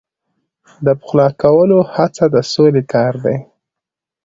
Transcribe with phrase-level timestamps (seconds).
[0.85, 3.37] د پخلا کولو هڅه د سولې کار دی.